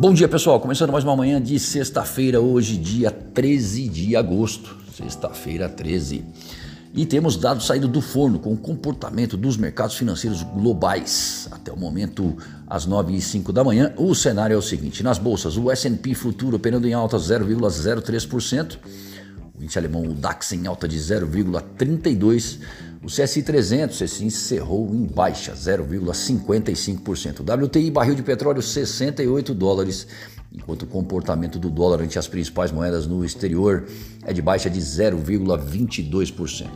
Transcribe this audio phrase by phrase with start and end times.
[0.00, 0.58] Bom dia, pessoal.
[0.58, 4.74] Começando mais uma manhã de sexta-feira, hoje, dia 13 de agosto.
[4.96, 6.24] Sexta-feira 13.
[6.94, 11.46] E temos dados saindo do forno com o comportamento dos mercados financeiros globais.
[11.50, 12.34] Até o momento,
[12.66, 16.16] às 9 e 5 da manhã, o cenário é o seguinte: nas bolsas, o SP
[16.16, 18.78] Futuro operando em alta 0,03%.
[19.54, 22.58] O índice alemão, o DAX, em alta de 0,32%.
[23.02, 27.40] O CSI 300 esse encerrou em baixa, 0,55%.
[27.40, 30.06] O WTI barril de petróleo 68 dólares,
[30.52, 33.86] enquanto o comportamento do dólar ante as principais moedas no exterior
[34.22, 36.68] é de baixa de 0,22%.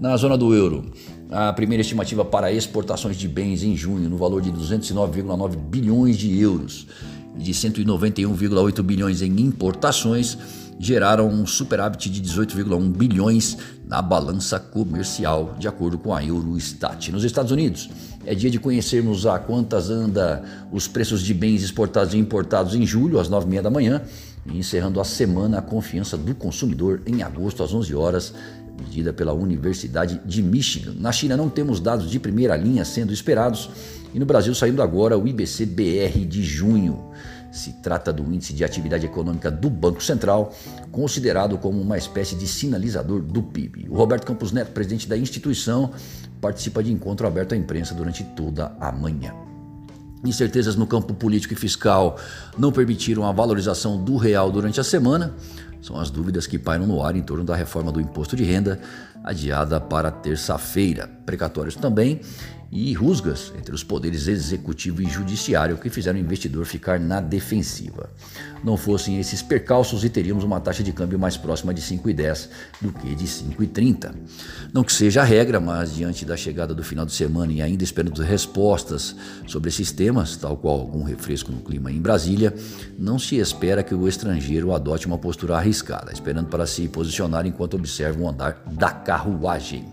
[0.00, 0.90] Na zona do euro,
[1.30, 6.40] a primeira estimativa para exportações de bens em junho no valor de 209,9 bilhões de
[6.40, 6.88] euros
[7.36, 10.38] de 191,8 bilhões em importações
[10.78, 17.10] geraram um superávit de 18,1 bilhões na balança comercial, de acordo com a Eurostat.
[17.10, 17.88] Nos Estados Unidos,
[18.24, 22.84] é dia de conhecermos a quantas anda os preços de bens exportados e importados em
[22.84, 24.02] julho, às 9h30 da manhã,
[24.44, 28.34] e encerrando a semana a confiança do consumidor em agosto, às 11 horas,
[28.78, 30.94] medida pela Universidade de Michigan.
[30.98, 33.70] Na China não temos dados de primeira linha sendo esperados
[34.14, 37.10] e no Brasil saindo agora o IBC-BR de junho.
[37.50, 40.54] Se trata do índice de atividade econômica do Banco Central,
[40.90, 43.88] considerado como uma espécie de sinalizador do PIB.
[43.88, 45.90] O Roberto Campos Neto, presidente da instituição,
[46.40, 49.32] participa de encontro aberto à imprensa durante toda a manhã.
[50.24, 52.18] Incertezas no campo político e fiscal
[52.58, 55.34] não permitiram a valorização do real durante a semana.
[55.80, 58.80] São as dúvidas que pairam no ar em torno da reforma do imposto de renda,
[59.26, 61.08] adiada para terça-feira.
[61.26, 62.20] Precatórios também
[62.70, 68.10] e rusgas entre os poderes executivo e judiciário que fizeram o investidor ficar na defensiva.
[68.64, 72.48] Não fossem esses percalços e teríamos uma taxa de câmbio mais próxima de 5,10
[72.80, 74.14] do que de 5,30.
[74.72, 77.84] Não que seja a regra, mas diante da chegada do final de semana e ainda
[77.84, 79.14] esperando respostas
[79.46, 82.52] sobre esses temas, tal qual algum refresco no clima em Brasília,
[82.98, 87.74] não se espera que o estrangeiro adote uma postura arriscada, esperando para se posicionar enquanto
[87.74, 89.84] observa o andar da carruagem.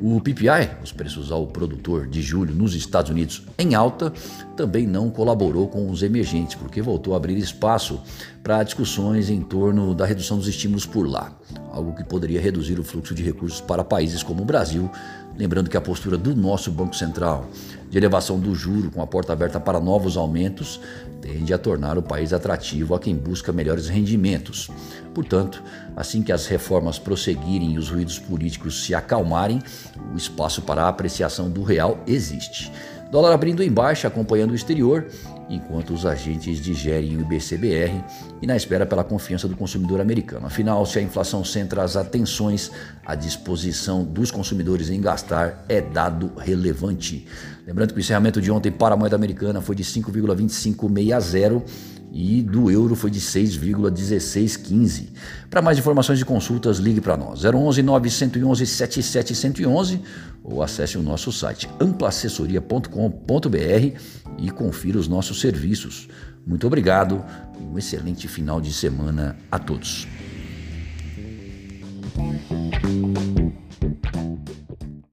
[0.00, 4.12] O PPI, os preços ao produtor de julho nos Estados Unidos em alta,
[4.56, 8.00] também não colaborou com os emergentes, porque voltou a abrir espaço
[8.42, 11.36] para discussões em torno da redução dos estímulos por lá,
[11.72, 14.88] algo que poderia reduzir o fluxo de recursos para países como o Brasil,
[15.40, 17.46] lembrando que a postura do nosso Banco Central
[17.88, 20.78] de elevação do juro com a porta aberta para novos aumentos
[21.22, 24.68] tende a tornar o país atrativo a quem busca melhores rendimentos.
[25.14, 25.62] Portanto,
[25.96, 29.62] assim que as reformas prosseguirem e os ruídos políticos se acalmarem,
[30.12, 32.70] o espaço para a apreciação do real existe.
[33.10, 35.06] Dólar abrindo em baixa, acompanhando o exterior,
[35.50, 38.04] enquanto os agentes digerem o IBCBR
[38.40, 40.46] e na espera pela confiança do consumidor americano.
[40.46, 42.70] Afinal, se a inflação centra as atenções,
[43.04, 47.26] a disposição dos consumidores em gastar é dado relevante.
[47.66, 51.62] Lembrando que o encerramento de ontem para a moeda americana foi de 5,2560
[52.12, 55.08] e do euro foi de 6,1615.
[55.48, 60.00] Para mais informações e consultas, ligue para nós 011 911 7711
[60.42, 64.00] ou acesse o nosso site amplaassessoria.com.br
[64.40, 66.08] e confira os nossos serviços.
[66.46, 67.24] Muito obrigado
[67.60, 70.06] e um excelente final de semana a todos.